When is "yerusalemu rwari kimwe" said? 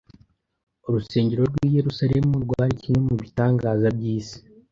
1.77-2.99